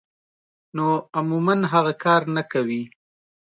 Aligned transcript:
نو 0.75 0.87
عموماً 1.17 1.55
هغه 1.73 1.93
کار 2.03 2.21
نۀ 2.35 2.43
کوي- 2.51 2.81